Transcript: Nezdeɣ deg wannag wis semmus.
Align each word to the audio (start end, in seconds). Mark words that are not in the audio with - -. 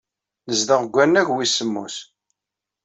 Nezdeɣ 0.47 0.79
deg 0.83 0.93
wannag 0.95 1.27
wis 1.31 1.53
semmus. 1.57 1.95